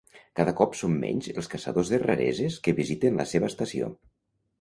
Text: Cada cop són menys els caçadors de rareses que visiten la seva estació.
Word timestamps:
Cada 0.37 0.53
cop 0.59 0.77
són 0.77 0.95
menys 1.01 1.27
els 1.33 1.49
caçadors 1.51 1.91
de 1.95 1.99
rareses 2.05 2.57
que 2.69 2.73
visiten 2.81 3.21
la 3.21 3.27
seva 3.33 3.51
estació. 3.55 3.91